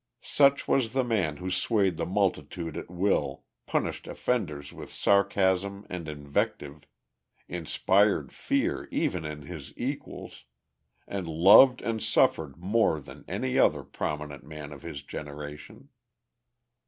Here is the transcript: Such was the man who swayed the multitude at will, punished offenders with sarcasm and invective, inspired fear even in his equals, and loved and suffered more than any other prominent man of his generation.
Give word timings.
Such 0.23 0.67
was 0.67 0.93
the 0.93 1.03
man 1.03 1.37
who 1.37 1.51
swayed 1.51 1.97
the 1.97 2.07
multitude 2.07 2.75
at 2.75 2.89
will, 2.89 3.43
punished 3.67 4.07
offenders 4.07 4.73
with 4.73 4.91
sarcasm 4.91 5.85
and 5.91 6.07
invective, 6.07 6.87
inspired 7.47 8.31
fear 8.33 8.87
even 8.89 9.25
in 9.25 9.43
his 9.43 9.77
equals, 9.77 10.45
and 11.07 11.27
loved 11.27 11.83
and 11.83 12.01
suffered 12.01 12.57
more 12.57 12.99
than 12.99 13.23
any 13.27 13.59
other 13.59 13.83
prominent 13.83 14.43
man 14.43 14.73
of 14.73 14.81
his 14.81 15.03
generation. 15.03 15.89